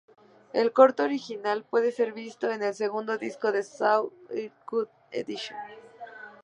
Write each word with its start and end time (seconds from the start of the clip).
El 0.51 0.73
corto 0.73 1.03
original 1.03 1.63
puede 1.63 1.91
ser 1.91 2.11
visto 2.13 2.49
en 2.49 2.63
el 2.63 2.73
segundo 2.73 3.19
disco 3.19 3.51
de 3.51 3.61
"Saw: 3.61 4.11
Uncut 4.31 4.89
Edition". 5.11 5.59